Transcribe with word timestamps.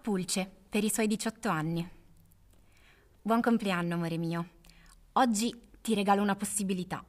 Pulce 0.00 0.50
per 0.68 0.82
i 0.82 0.90
suoi 0.90 1.06
18 1.06 1.48
anni. 1.48 1.88
Buon 3.20 3.42
compleanno, 3.42 3.94
amore 3.94 4.16
mio. 4.16 4.48
Oggi 5.12 5.54
ti 5.82 5.94
regalo 5.94 6.22
una 6.22 6.36
possibilità. 6.36 7.04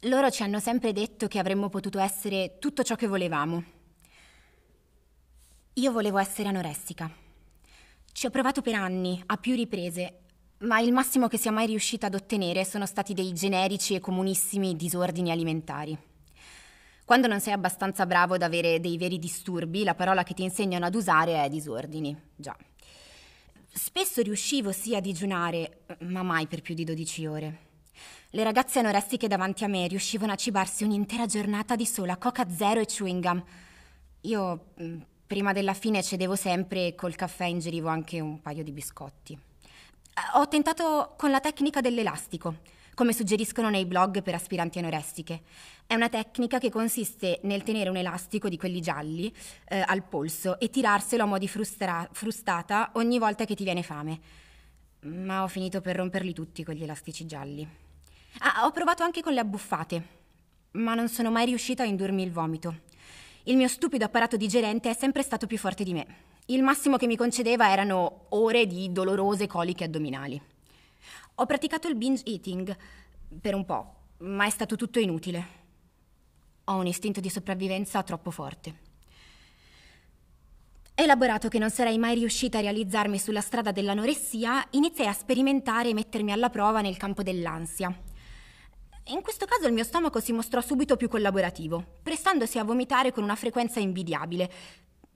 Loro 0.00 0.30
ci 0.30 0.44
hanno 0.44 0.60
sempre 0.60 0.92
detto 0.92 1.26
che 1.26 1.40
avremmo 1.40 1.68
potuto 1.68 1.98
essere 1.98 2.58
tutto 2.60 2.84
ciò 2.84 2.94
che 2.94 3.08
volevamo. 3.08 3.64
Io 5.74 5.92
volevo 5.92 6.18
essere 6.18 6.48
anoressica. 6.48 7.10
Ci 8.12 8.26
ho 8.26 8.30
provato 8.30 8.62
per 8.62 8.74
anni, 8.74 9.20
a 9.26 9.36
più 9.36 9.56
riprese, 9.56 10.20
ma 10.58 10.78
il 10.78 10.92
massimo 10.92 11.26
che 11.26 11.38
sia 11.38 11.50
mai 11.50 11.66
riuscita 11.66 12.06
ad 12.06 12.14
ottenere 12.14 12.64
sono 12.64 12.86
stati 12.86 13.14
dei 13.14 13.32
generici 13.32 13.94
e 13.94 14.00
comunissimi 14.00 14.76
disordini 14.76 15.32
alimentari. 15.32 15.98
Quando 17.06 17.28
non 17.28 17.38
sei 17.38 17.52
abbastanza 17.52 18.04
bravo 18.04 18.34
ad 18.34 18.42
avere 18.42 18.80
dei 18.80 18.98
veri 18.98 19.20
disturbi, 19.20 19.84
la 19.84 19.94
parola 19.94 20.24
che 20.24 20.34
ti 20.34 20.42
insegnano 20.42 20.86
ad 20.86 20.94
usare 20.96 21.40
è 21.44 21.48
disordini. 21.48 22.20
Già. 22.34 22.56
Spesso 23.72 24.22
riuscivo 24.22 24.72
sì 24.72 24.96
a 24.96 25.00
digiunare, 25.00 25.82
ma 26.00 26.24
mai 26.24 26.48
per 26.48 26.62
più 26.62 26.74
di 26.74 26.82
12 26.82 27.26
ore. 27.26 27.58
Le 28.30 28.42
ragazze 28.42 28.80
anoressiche 28.80 29.28
davanti 29.28 29.62
a 29.62 29.68
me 29.68 29.86
riuscivano 29.86 30.32
a 30.32 30.34
cibarsi 30.34 30.82
un'intera 30.82 31.26
giornata 31.26 31.76
di 31.76 31.86
sola 31.86 32.16
coca 32.16 32.50
zero 32.50 32.80
e 32.80 32.86
chewing 32.86 33.22
gum. 33.22 33.44
Io, 34.22 34.64
mm, 34.82 35.00
prima 35.28 35.52
della 35.52 35.74
fine, 35.74 36.02
cedevo 36.02 36.34
sempre 36.34 36.88
e 36.88 36.94
col 36.96 37.14
caffè 37.14 37.44
ingerivo 37.44 37.86
anche 37.86 38.18
un 38.18 38.42
paio 38.42 38.64
di 38.64 38.72
biscotti. 38.72 39.38
Ho 40.34 40.48
tentato 40.48 41.14
con 41.16 41.30
la 41.30 41.38
tecnica 41.38 41.80
dell'elastico 41.80 42.74
come 42.96 43.12
suggeriscono 43.12 43.68
nei 43.68 43.84
blog 43.84 44.22
per 44.22 44.34
aspiranti 44.34 44.78
anoressiche. 44.78 45.42
È 45.86 45.94
una 45.94 46.08
tecnica 46.08 46.58
che 46.58 46.70
consiste 46.70 47.40
nel 47.42 47.62
tenere 47.62 47.90
un 47.90 47.98
elastico 47.98 48.48
di 48.48 48.56
quelli 48.56 48.80
gialli 48.80 49.30
eh, 49.68 49.84
al 49.86 50.02
polso 50.02 50.58
e 50.58 50.70
tirarselo 50.70 51.22
a 51.22 51.26
mo' 51.26 51.36
di 51.36 51.46
frustra- 51.46 52.08
frustata 52.10 52.92
ogni 52.94 53.18
volta 53.18 53.44
che 53.44 53.54
ti 53.54 53.64
viene 53.64 53.82
fame. 53.82 54.18
Ma 55.00 55.42
ho 55.42 55.46
finito 55.46 55.82
per 55.82 55.96
romperli 55.96 56.32
tutti 56.32 56.64
quegli 56.64 56.84
elastici 56.84 57.26
gialli. 57.26 57.68
Ah, 58.38 58.64
ho 58.64 58.70
provato 58.70 59.02
anche 59.02 59.20
con 59.20 59.34
le 59.34 59.40
abbuffate, 59.40 60.06
ma 60.72 60.94
non 60.94 61.10
sono 61.10 61.30
mai 61.30 61.44
riuscita 61.44 61.82
a 61.82 61.86
indurmi 61.86 62.22
il 62.22 62.32
vomito. 62.32 62.80
Il 63.42 63.58
mio 63.58 63.68
stupido 63.68 64.06
apparato 64.06 64.38
digerente 64.38 64.88
è 64.88 64.94
sempre 64.94 65.22
stato 65.22 65.46
più 65.46 65.58
forte 65.58 65.84
di 65.84 65.92
me. 65.92 66.06
Il 66.46 66.62
massimo 66.62 66.96
che 66.96 67.06
mi 67.06 67.16
concedeva 67.16 67.70
erano 67.70 68.24
ore 68.30 68.66
di 68.66 68.90
dolorose 68.90 69.46
coliche 69.46 69.84
addominali. 69.84 70.40
Ho 71.36 71.46
praticato 71.46 71.88
il 71.88 71.96
binge 71.96 72.22
eating 72.24 72.76
per 73.40 73.54
un 73.54 73.64
po', 73.64 73.94
ma 74.18 74.46
è 74.46 74.50
stato 74.50 74.76
tutto 74.76 74.98
inutile. 74.98 75.64
Ho 76.64 76.76
un 76.76 76.86
istinto 76.86 77.20
di 77.20 77.30
sopravvivenza 77.30 78.02
troppo 78.02 78.30
forte. 78.30 78.84
Elaborato 80.94 81.48
che 81.48 81.58
non 81.58 81.70
sarei 81.70 81.98
mai 81.98 82.14
riuscita 82.14 82.56
a 82.56 82.62
realizzarmi 82.62 83.18
sulla 83.18 83.42
strada 83.42 83.70
dell'anoressia, 83.70 84.66
iniziai 84.70 85.08
a 85.08 85.12
sperimentare 85.12 85.90
e 85.90 85.94
mettermi 85.94 86.32
alla 86.32 86.48
prova 86.48 86.80
nel 86.80 86.96
campo 86.96 87.22
dell'ansia. 87.22 87.94
In 89.08 89.20
questo 89.20 89.44
caso 89.44 89.66
il 89.66 89.74
mio 89.74 89.84
stomaco 89.84 90.20
si 90.20 90.32
mostrò 90.32 90.60
subito 90.60 90.96
più 90.96 91.08
collaborativo, 91.08 91.84
prestandosi 92.02 92.58
a 92.58 92.64
vomitare 92.64 93.12
con 93.12 93.22
una 93.22 93.36
frequenza 93.36 93.78
invidiabile, 93.78 94.50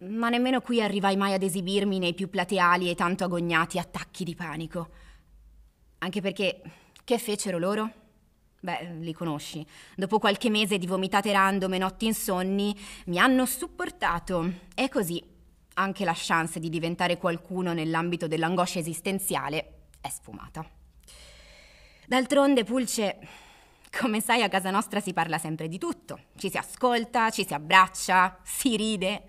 ma 0.00 0.28
nemmeno 0.28 0.60
qui 0.60 0.80
arrivai 0.80 1.16
mai 1.16 1.32
ad 1.32 1.42
esibirmi 1.42 1.98
nei 1.98 2.14
più 2.14 2.28
plateali 2.28 2.90
e 2.90 2.94
tanto 2.94 3.24
agognati 3.24 3.78
attacchi 3.78 4.22
di 4.22 4.34
panico. 4.34 4.90
Anche 6.02 6.20
perché 6.20 6.62
che 7.04 7.18
fecero 7.18 7.58
loro? 7.58 7.90
Beh, 8.60 8.96
li 9.00 9.12
conosci. 9.12 9.64
Dopo 9.96 10.18
qualche 10.18 10.50
mese 10.50 10.78
di 10.78 10.86
vomitate 10.86 11.32
random 11.32 11.74
e 11.74 11.78
notti 11.78 12.06
insonni, 12.06 12.76
mi 13.06 13.18
hanno 13.18 13.46
supportato. 13.46 14.52
E 14.74 14.88
così 14.88 15.22
anche 15.74 16.04
la 16.04 16.14
chance 16.14 16.58
di 16.58 16.68
diventare 16.68 17.16
qualcuno 17.16 17.72
nell'ambito 17.72 18.26
dell'angoscia 18.26 18.78
esistenziale 18.78 19.88
è 20.00 20.08
sfumata. 20.08 20.68
D'altronde, 22.06 22.64
Pulce, 22.64 23.18
come 23.90 24.20
sai, 24.20 24.42
a 24.42 24.48
casa 24.48 24.70
nostra 24.70 25.00
si 25.00 25.12
parla 25.12 25.38
sempre 25.38 25.68
di 25.68 25.78
tutto. 25.78 26.18
Ci 26.36 26.50
si 26.50 26.56
ascolta, 26.56 27.30
ci 27.30 27.46
si 27.46 27.54
abbraccia, 27.54 28.38
si 28.42 28.76
ride. 28.76 29.24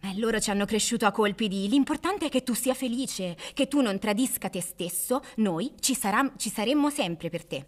Eh, 0.00 0.18
loro 0.18 0.38
ci 0.40 0.50
hanno 0.50 0.64
cresciuto 0.64 1.06
a 1.06 1.10
colpi 1.10 1.48
di 1.48 1.68
l'importante 1.68 2.26
è 2.26 2.28
che 2.28 2.44
tu 2.44 2.54
sia 2.54 2.74
felice, 2.74 3.36
che 3.52 3.66
tu 3.66 3.80
non 3.80 3.98
tradisca 3.98 4.48
te 4.48 4.60
stesso, 4.60 5.22
noi 5.36 5.74
ci, 5.80 5.94
sarà, 5.94 6.32
ci 6.36 6.50
saremmo 6.50 6.88
sempre 6.88 7.28
per 7.30 7.44
te. 7.44 7.66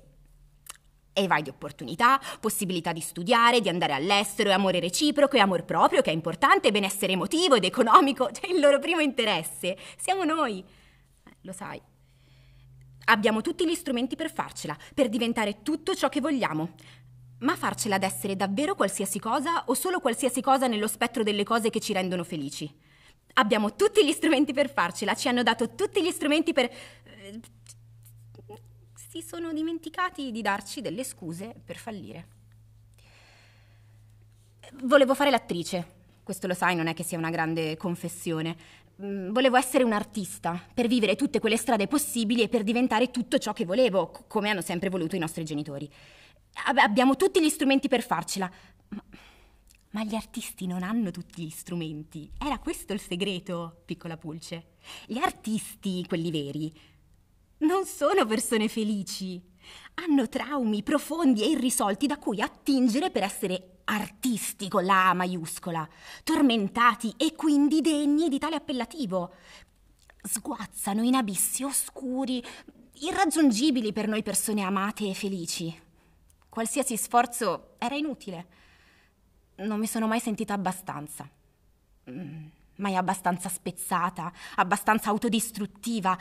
E 1.13 1.27
vai 1.27 1.43
di 1.43 1.49
opportunità, 1.49 2.21
possibilità 2.39 2.93
di 2.93 3.01
studiare, 3.01 3.61
di 3.61 3.69
andare 3.69 3.95
all'estero, 3.95 4.51
e 4.51 4.53
amore 4.53 4.79
reciproco 4.79 5.37
e 5.37 5.41
amor 5.41 5.65
proprio, 5.65 6.03
che 6.03 6.11
è 6.11 6.15
importante, 6.15 6.71
benessere 6.71 7.13
emotivo 7.13 7.57
ed 7.57 7.65
economico, 7.65 8.31
cioè 8.33 8.51
il 8.51 8.61
loro 8.61 8.79
primo 8.79 9.01
interesse. 9.01 9.77
Siamo 9.99 10.23
noi. 10.23 10.61
Eh, 10.61 11.37
lo 11.43 11.53
sai. 11.53 11.83
Abbiamo 13.07 13.41
tutti 13.41 13.67
gli 13.67 13.75
strumenti 13.75 14.15
per 14.15 14.33
farcela, 14.33 14.77
per 14.95 15.09
diventare 15.09 15.63
tutto 15.63 15.97
ciò 15.97 16.09
che 16.09 16.21
vogliamo. 16.21 16.75
Ma 17.41 17.57
farcela 17.57 17.95
ad 17.95 18.03
essere 18.03 18.37
davvero 18.37 18.75
qualsiasi 18.75 19.19
cosa 19.19 19.65
o 19.67 19.75
solo 19.75 20.01
qualsiasi 20.01 20.41
cosa 20.41 20.67
nello 20.67 20.87
spettro 20.87 21.23
delle 21.23 21.45
cose 21.45 21.71
che 21.71 21.81
ci 21.81 21.93
rendono 21.93 22.25
felici? 22.25 22.73
Abbiamo 23.35 23.75
tutti 23.75 24.05
gli 24.05 24.13
strumenti 24.13 24.53
per 24.53 24.71
farcela, 24.71 25.15
ci 25.15 25.29
hanno 25.29 25.43
dato 25.43 25.75
tutti 25.75 26.03
gli 26.03 26.11
strumenti 26.11 26.53
per... 26.53 26.65
Eh, 26.65 27.41
si 29.11 29.23
sono 29.23 29.53
dimenticati 29.53 30.31
di 30.31 30.43
darci 30.43 30.81
delle 30.81 31.03
scuse 31.03 31.55
per 31.65 31.77
fallire. 31.77 32.29
Volevo 34.83 35.15
fare 35.15 35.31
l'attrice, 35.31 35.99
questo 36.23 36.47
lo 36.47 36.55
sai, 36.55 36.77
non 36.77 36.87
è 36.87 36.95
che 36.95 37.03
sia 37.03 37.19
una 37.19 37.31
grande 37.31 37.77
confessione. 37.77 38.57
Mm, 39.03 39.33
volevo 39.33 39.57
essere 39.57 39.83
un 39.83 39.93
artista, 39.93 40.63
per 40.73 40.87
vivere 40.87 41.17
tutte 41.17 41.41
quelle 41.41 41.57
strade 41.57 41.89
possibili 41.89 42.43
e 42.43 42.49
per 42.49 42.63
diventare 42.63 43.11
tutto 43.11 43.39
ciò 43.39 43.53
che 43.53 43.65
volevo, 43.65 44.13
come 44.29 44.51
hanno 44.51 44.61
sempre 44.61 44.91
voluto 44.91 45.17
i 45.17 45.19
nostri 45.19 45.45
genitori. 45.45 45.91
Abbiamo 46.67 47.17
tutti 47.17 47.43
gli 47.43 47.49
strumenti 47.49 47.89
per 47.89 48.03
farcela. 48.03 48.51
Ma, 48.89 49.03
ma, 49.91 50.05
gli 50.05 50.15
artisti 50.15 50.67
non 50.67 50.83
hanno 50.83 51.11
tutti 51.11 51.43
gli 51.43 51.51
strumenti. 51.51 52.31
Era 52.39 52.59
questo 52.59 52.93
il 52.93 53.01
segreto, 53.01 53.83
piccola 53.85 54.17
Pulce. 54.17 54.77
Gli 55.07 55.19
artisti, 55.19 56.05
quelli 56.07 56.31
veri, 56.31 56.73
non 57.59 57.85
sono 57.85 58.25
persone 58.25 58.69
felici. 58.69 59.41
Hanno 59.95 60.29
traumi 60.29 60.83
profondi 60.83 61.43
e 61.43 61.51
irrisolti 61.51 62.07
da 62.07 62.17
cui 62.17 62.41
attingere 62.41 63.11
per 63.11 63.23
essere 63.23 63.81
artisti 63.85 64.69
con 64.69 64.85
la 64.85 65.11
A 65.11 65.15
maiuscola, 65.15 65.87
tormentati 66.23 67.13
e 67.17 67.35
quindi 67.35 67.81
degni 67.81 68.29
di 68.29 68.39
tale 68.39 68.57
appellativo. 68.57 69.35
Sguazzano 70.23 71.03
in 71.03 71.15
abissi 71.15 71.65
oscuri, 71.65 72.43
irraggiungibili 73.01 73.93
per 73.93 74.07
noi 74.07 74.23
persone 74.23 74.63
amate 74.63 75.09
e 75.09 75.15
felici. 75.15 75.89
Qualsiasi 76.51 76.97
sforzo 76.97 77.77
era 77.79 77.95
inutile. 77.95 78.47
Non 79.59 79.79
mi 79.79 79.87
sono 79.87 80.09
mai 80.09 80.19
sentita 80.19 80.53
abbastanza. 80.53 81.29
Mm, 82.11 82.47
mai 82.77 82.97
abbastanza 82.97 83.49
spezzata, 83.49 84.33
abbastanza 84.57 85.11
autodistruttiva, 85.11 86.19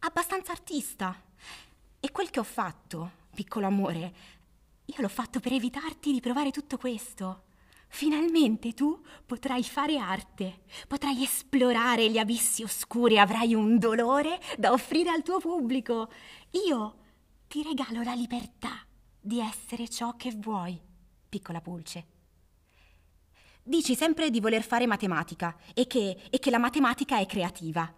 abbastanza 0.00 0.52
artista. 0.52 1.18
E 1.98 2.10
quel 2.12 2.28
che 2.28 2.40
ho 2.40 2.44
fatto, 2.44 3.10
piccolo 3.34 3.66
amore, 3.66 4.14
io 4.84 4.96
l'ho 4.98 5.08
fatto 5.08 5.40
per 5.40 5.54
evitarti 5.54 6.12
di 6.12 6.20
provare 6.20 6.50
tutto 6.50 6.76
questo. 6.76 7.44
Finalmente 7.88 8.74
tu 8.74 9.02
potrai 9.24 9.62
fare 9.64 9.96
arte, 9.96 10.64
potrai 10.86 11.22
esplorare 11.22 12.10
gli 12.10 12.18
abissi 12.18 12.62
oscuri, 12.62 13.18
avrai 13.18 13.54
un 13.54 13.78
dolore 13.78 14.38
da 14.58 14.72
offrire 14.72 15.08
al 15.08 15.22
tuo 15.22 15.38
pubblico. 15.38 16.10
Io 16.66 16.96
ti 17.48 17.62
regalo 17.62 18.02
la 18.02 18.12
libertà 18.12 18.83
di 19.26 19.40
essere 19.40 19.88
ciò 19.88 20.16
che 20.16 20.32
vuoi, 20.32 20.78
piccola 21.30 21.62
pulce. 21.62 22.04
Dici 23.62 23.94
sempre 23.94 24.28
di 24.28 24.38
voler 24.38 24.62
fare 24.62 24.86
matematica 24.86 25.56
e 25.72 25.86
che, 25.86 26.18
e 26.28 26.38
che 26.38 26.50
la 26.50 26.58
matematica 26.58 27.18
è 27.18 27.24
creativa. 27.24 27.90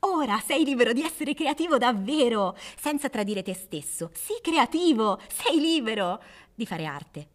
Ora 0.00 0.38
sei 0.40 0.62
libero 0.62 0.92
di 0.92 1.00
essere 1.00 1.32
creativo 1.32 1.78
davvero, 1.78 2.54
senza 2.78 3.08
tradire 3.08 3.42
te 3.42 3.54
stesso. 3.54 4.10
Sii 4.12 4.40
creativo, 4.42 5.18
sei 5.32 5.58
libero 5.58 6.22
di 6.54 6.66
fare 6.66 6.84
arte. 6.84 7.28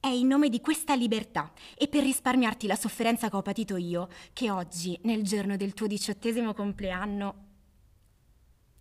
È 0.00 0.08
in 0.08 0.26
nome 0.26 0.48
di 0.48 0.60
questa 0.60 0.96
libertà 0.96 1.52
e 1.78 1.86
per 1.86 2.02
risparmiarti 2.02 2.66
la 2.66 2.74
sofferenza 2.74 3.30
che 3.30 3.36
ho 3.36 3.42
patito 3.42 3.76
io 3.76 4.08
che 4.32 4.50
oggi, 4.50 4.98
nel 5.04 5.22
giorno 5.22 5.56
del 5.56 5.72
tuo 5.72 5.86
diciottesimo 5.86 6.52
compleanno, 6.52 7.50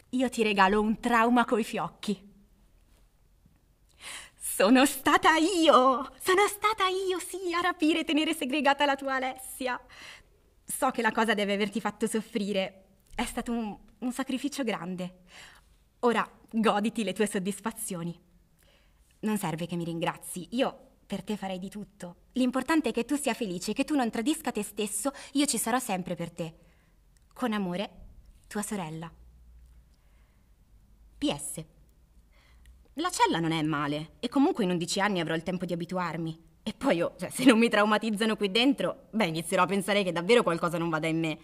io 0.09 0.29
ti 0.29 0.41
regalo 0.41 0.81
un 0.81 0.99
trauma 0.99 1.45
coi 1.45 1.63
fiocchi. 1.63 2.29
Sono 4.61 4.85
stata 4.85 5.37
io! 5.37 6.11
Sono 6.19 6.47
stata 6.47 6.85
io, 6.87 7.17
sì, 7.17 7.51
a 7.51 7.61
rapire 7.61 8.01
e 8.01 8.03
tenere 8.03 8.35
segregata 8.35 8.85
la 8.85 8.95
tua 8.95 9.15
Alessia. 9.15 9.83
So 10.63 10.91
che 10.91 11.01
la 11.01 11.11
cosa 11.11 11.33
deve 11.33 11.53
averti 11.53 11.81
fatto 11.81 12.05
soffrire. 12.05 12.83
È 13.15 13.25
stato 13.25 13.51
un, 13.51 13.75
un 13.97 14.11
sacrificio 14.11 14.63
grande. 14.63 15.21
Ora 16.01 16.29
goditi 16.51 17.03
le 17.03 17.13
tue 17.13 17.25
soddisfazioni. 17.25 18.15
Non 19.21 19.39
serve 19.39 19.65
che 19.65 19.75
mi 19.75 19.83
ringrazi, 19.83 20.49
io 20.51 20.89
Per 21.07 21.23
te 21.23 21.37
farei 21.37 21.57
di 21.57 21.67
tutto. 21.67 22.17
L'importante 22.33 22.89
è 22.89 22.91
che 22.91 23.03
tu 23.03 23.15
sia 23.15 23.33
felice, 23.33 23.73
che 23.73 23.83
tu 23.83 23.95
non 23.95 24.11
tradisca 24.11 24.51
te 24.51 24.61
stesso, 24.61 25.11
io 25.31 25.47
ci 25.47 25.57
sarò 25.57 25.79
sempre 25.79 26.13
per 26.13 26.29
te. 26.29 26.55
Con 27.33 27.51
amore, 27.51 27.89
tua 28.47 28.61
sorella. 28.61 29.11
PS. 31.17 31.65
La 33.01 33.09
cella 33.09 33.39
non 33.39 33.51
è 33.51 33.61
male 33.63 34.11
e 34.19 34.29
comunque 34.29 34.63
in 34.63 34.69
11 34.69 34.99
anni 34.99 35.19
avrò 35.19 35.33
il 35.33 35.41
tempo 35.41 35.65
di 35.65 35.73
abituarmi. 35.73 36.39
E 36.61 36.73
poi 36.73 36.97
io, 36.97 37.15
cioè, 37.17 37.31
se 37.31 37.43
non 37.45 37.57
mi 37.57 37.67
traumatizzano 37.67 38.35
qui 38.35 38.51
dentro, 38.51 39.07
beh, 39.09 39.25
inizierò 39.25 39.63
a 39.63 39.65
pensare 39.65 40.03
che 40.03 40.11
davvero 40.11 40.43
qualcosa 40.43 40.77
non 40.77 40.89
vada 40.89 41.07
in 41.07 41.19
me. 41.19 41.39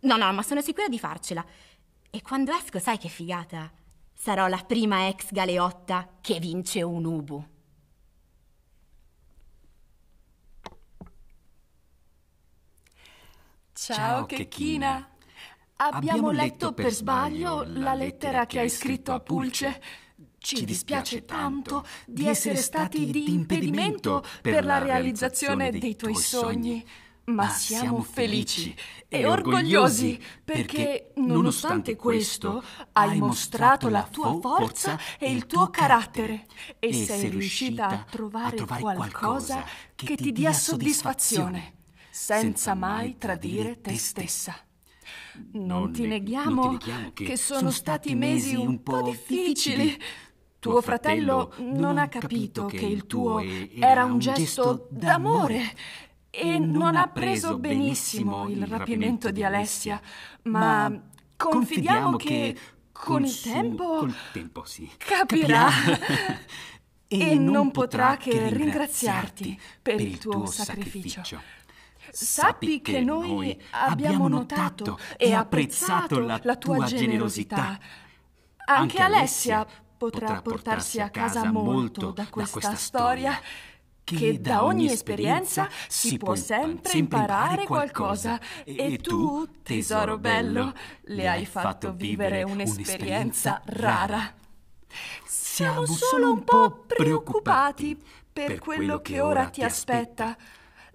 No, 0.00 0.16
no, 0.16 0.32
ma 0.32 0.42
sono 0.42 0.62
sicura 0.62 0.88
di 0.88 0.98
farcela. 0.98 1.44
E 2.08 2.22
quando 2.22 2.50
esco, 2.52 2.78
sai 2.78 2.96
che 2.96 3.08
figata? 3.08 3.70
Sarò 4.14 4.46
la 4.46 4.64
prima 4.66 5.08
ex 5.08 5.32
galeotta 5.32 6.16
che 6.22 6.38
vince 6.38 6.80
un 6.80 7.04
Ubu. 7.04 7.46
Ciao, 13.74 14.24
Checchina. 14.24 15.10
Abbiamo 15.76 16.30
letto 16.30 16.72
per 16.72 16.90
sbaglio 16.90 17.64
la 17.66 17.92
lettera 17.92 18.46
che 18.46 18.60
hai 18.60 18.70
scritto 18.70 19.12
a 19.12 19.20
Pulce. 19.20 20.04
Ci 20.46 20.64
dispiace 20.64 21.24
tanto 21.24 21.84
di 22.06 22.28
essere 22.28 22.54
stati 22.54 23.10
di 23.10 23.32
impedimento 23.32 24.22
per 24.42 24.64
la 24.64 24.78
realizzazione 24.78 25.72
dei 25.72 25.96
tuoi 25.96 26.14
sogni. 26.14 26.86
ma 27.24 27.48
siamo 27.48 28.00
felici 28.00 28.72
e 29.08 29.26
orgogliosi 29.26 30.16
perché, 30.44 31.10
nonostante 31.16 31.96
questo, 31.96 32.62
hai 32.92 33.18
mostrato 33.18 33.88
la 33.88 34.06
tua 34.08 34.38
forza 34.40 34.96
e 35.18 35.32
il 35.32 35.46
tuo 35.46 35.68
carattere. 35.68 36.46
e 36.78 36.92
sei 36.92 37.28
riuscita 37.28 37.88
a 37.88 38.06
trovare 38.08 38.64
qualcosa 38.64 39.64
che 39.96 40.14
ti 40.14 40.30
dia 40.30 40.52
soddisfazione, 40.52 41.78
senza 42.08 42.74
mai 42.74 43.18
tradire 43.18 43.80
te 43.80 43.98
stessa. 43.98 44.56
Non 45.52 45.92
ti 45.92 46.06
neghiamo 46.06 46.78
che 47.12 47.36
sono 47.36 47.72
stati 47.72 48.14
mesi 48.14 48.54
un 48.54 48.80
po' 48.82 49.02
difficili. 49.02 49.98
Tuo 50.66 50.82
fratello 50.82 51.52
non 51.58 51.96
ha 51.96 52.08
capito 52.08 52.66
che 52.66 52.86
il 52.86 53.06
tuo 53.06 53.40
era 53.40 54.04
un 54.04 54.18
gesto 54.18 54.88
d'amore 54.90 55.74
e 56.28 56.58
non 56.58 56.96
ha 56.96 57.06
preso 57.06 57.56
benissimo 57.56 58.48
il 58.48 58.66
rapimento 58.66 59.30
di 59.30 59.44
Alessia, 59.44 60.00
ma 60.42 60.92
confidiamo 61.36 62.16
che 62.16 62.56
con 62.90 63.24
il 63.24 63.40
tempo... 63.40 63.98
Col 63.98 64.14
tempo, 64.32 64.64
sì. 64.64 64.90
Capirà. 64.96 65.68
e 67.06 67.34
non 67.36 67.70
potrà 67.70 68.16
che 68.16 68.48
ringraziarti 68.48 69.58
per 69.80 70.00
il 70.00 70.18
tuo 70.18 70.46
sacrificio. 70.46 71.40
Sappi 72.10 72.80
che 72.80 73.02
noi 73.02 73.56
abbiamo 73.70 74.26
notato 74.26 74.98
e 75.16 75.32
apprezzato 75.32 76.18
la 76.18 76.56
tua 76.56 76.84
generosità. 76.86 77.78
Anche 78.68 79.00
Alessia 79.00 79.64
potrà 79.96 80.40
portarsi 80.42 81.00
a 81.00 81.10
casa 81.10 81.50
molto 81.50 82.10
da 82.10 82.26
questa 82.28 82.74
storia 82.74 83.40
che 84.06 84.40
da 84.40 84.64
ogni 84.64 84.86
esperienza 84.86 85.68
si 85.88 86.16
può 86.16 86.36
sempre 86.36 86.96
imparare 86.96 87.64
qualcosa. 87.64 88.38
e 88.64 88.98
tu, 88.98 89.48
tesoro 89.62 90.16
bello, 90.16 90.72
le 91.02 91.28
hai 91.28 91.44
fatto 91.44 91.92
vivere 91.92 92.44
un'esperienza 92.44 93.60
rara. 93.64 94.32
Siamo 95.24 95.86
solo 95.86 96.30
un 96.30 96.44
po' 96.44 96.84
preoccupati 96.86 98.00
per 98.32 98.60
quello 98.60 99.00
che 99.00 99.20
ora 99.20 99.48
ti 99.48 99.62
aspetta. 99.62 100.36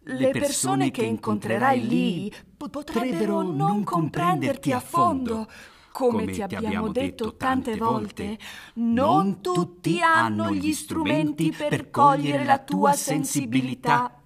Le 0.04 0.30
persone 0.30 0.90
che 0.90 1.04
incontrerai 1.04 1.86
lì 1.86 2.34
potrebbero 2.56 3.42
non 3.42 3.84
comprenderti 3.84 4.72
a 4.72 4.80
fondo 4.80 5.48
come 5.92 6.26
ti 6.28 6.42
abbiamo 6.42 6.90
detto 6.90 7.36
tante 7.36 7.76
volte, 7.76 8.38
non 8.76 9.42
tutti 9.42 10.00
hanno 10.02 10.52
gli 10.52 10.74
strumenti 10.74 11.52
per 11.52 11.90
cogliere 11.90 12.46
la 12.46 12.60
tua 12.60 12.94
sensibilità. 12.94 14.20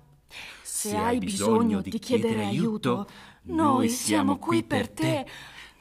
Se 0.62 0.96
hai 0.96 1.18
bisogno 1.18 1.82
di 1.82 1.98
chiedere 1.98 2.46
aiuto, 2.46 3.08
noi 3.44 3.90
siamo 3.90 4.38
qui 4.38 4.64
per 4.64 4.90
te. 4.90 5.26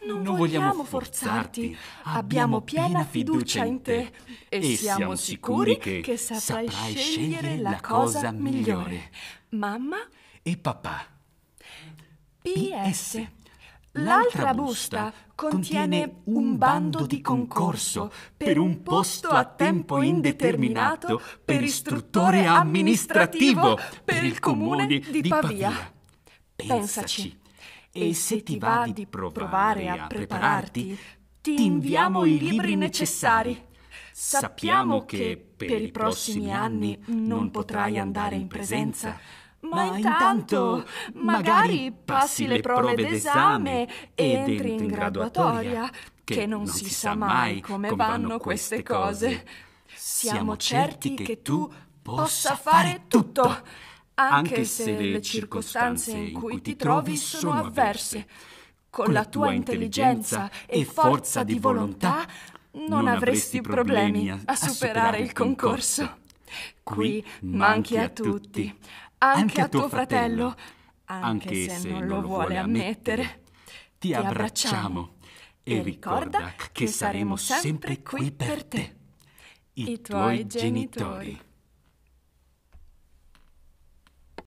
Non, 0.06 0.20
non 0.20 0.36
vogliamo 0.36 0.84
forzarti, 0.84 1.74
abbiamo 2.02 2.60
piena 2.60 3.04
fiducia 3.04 3.64
in 3.64 3.80
te 3.80 4.12
e 4.50 4.76
siamo 4.76 5.14
sicuri 5.14 5.78
che 5.78 6.16
saprai 6.16 6.94
scegliere 6.94 7.56
la 7.56 7.80
cosa 7.80 8.30
migliore. 8.30 9.10
Mamma 9.50 9.96
e 10.42 10.56
papà. 10.58 11.06
PS. 12.42 13.26
L'altra 13.98 14.54
busta 14.54 15.12
contiene 15.36 16.22
un 16.24 16.56
bando 16.56 17.06
di 17.06 17.20
concorso 17.20 18.10
per 18.36 18.58
un 18.58 18.82
posto 18.82 19.28
a 19.28 19.44
tempo 19.44 20.02
indeterminato 20.02 21.20
per 21.44 21.62
istruttore 21.62 22.46
amministrativo 22.46 23.78
per 24.04 24.24
il 24.24 24.40
comune 24.40 24.86
di 24.86 25.28
Pavia. 25.28 25.92
Pensaci. 26.56 27.38
E 27.92 28.14
se 28.14 28.42
ti 28.42 28.58
va 28.58 28.88
di 28.92 29.06
provare 29.06 29.88
a 29.88 30.08
prepararti, 30.08 30.98
ti 31.40 31.64
inviamo 31.64 32.24
i 32.24 32.38
libri 32.38 32.74
necessari. 32.74 33.72
Sappiamo 34.10 35.04
che 35.04 35.52
per 35.56 35.80
i 35.80 35.92
prossimi 35.92 36.52
anni 36.52 37.00
non 37.06 37.52
potrai 37.52 37.98
andare 37.98 38.34
in 38.34 38.48
presenza 38.48 39.16
ma 39.70 39.96
intanto 39.96 40.86
magari 41.14 41.92
passi 41.92 42.46
le 42.46 42.60
prove 42.60 42.94
d'esame 42.94 43.88
ed 44.14 44.48
entri 44.48 44.74
in 44.74 44.86
graduatoria, 44.86 45.90
che 46.24 46.46
non 46.46 46.66
si 46.66 46.88
sa 46.88 47.14
mai 47.14 47.60
come 47.60 47.90
vanno 47.94 48.38
queste 48.38 48.82
cose. 48.82 49.44
Siamo 49.94 50.56
certi 50.56 51.14
che 51.14 51.42
tu 51.42 51.70
possa 52.02 52.56
fare 52.56 53.04
tutto, 53.08 53.62
anche 54.14 54.64
se 54.64 54.98
le 54.98 55.22
circostanze 55.22 56.12
in 56.12 56.32
cui 56.32 56.60
ti 56.60 56.76
trovi 56.76 57.16
sono 57.16 57.52
avverse. 57.52 58.26
Con 58.90 59.12
la 59.12 59.24
tua 59.24 59.52
intelligenza 59.52 60.48
e 60.66 60.84
forza 60.84 61.42
di 61.42 61.58
volontà 61.58 62.24
non 62.86 63.08
avresti 63.08 63.60
problemi 63.60 64.30
a 64.30 64.54
superare 64.54 65.18
il 65.18 65.32
concorso. 65.32 66.22
Qui 66.82 67.24
manchi 67.40 67.96
a 67.96 68.08
tutti 68.08 68.72
anche 69.18 69.60
a 69.60 69.68
tuo 69.68 69.88
fratello, 69.88 70.54
anche 71.06 71.68
se 71.68 71.88
non 71.88 72.06
lo 72.06 72.20
vuole 72.22 72.56
ammettere. 72.56 73.42
Ti 73.98 74.12
abbracciamo 74.12 75.14
e 75.62 75.82
ricorda 75.82 76.54
che 76.72 76.86
saremo 76.86 77.36
sempre 77.36 78.02
qui 78.02 78.30
per 78.32 78.64
te, 78.64 78.96
i 79.74 80.00
tuoi 80.00 80.46
genitori. 80.46 81.40